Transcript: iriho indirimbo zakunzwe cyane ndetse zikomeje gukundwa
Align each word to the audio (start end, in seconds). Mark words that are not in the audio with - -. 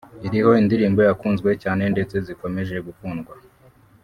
iriho 0.27 0.51
indirimbo 0.61 0.99
zakunzwe 1.07 1.49
cyane 1.63 1.83
ndetse 1.93 2.15
zikomeje 2.25 2.75
gukundwa 2.87 3.33